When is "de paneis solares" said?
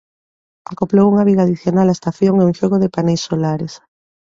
2.83-3.73